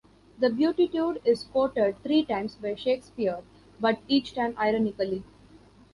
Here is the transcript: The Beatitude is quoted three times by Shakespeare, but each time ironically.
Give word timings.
The 0.39 0.49
Beatitude 0.49 1.21
is 1.23 1.43
quoted 1.43 2.01
three 2.01 2.25
times 2.25 2.55
by 2.55 2.73
Shakespeare, 2.73 3.43
but 3.79 3.99
each 4.07 4.33
time 4.33 4.55
ironically. 4.57 5.23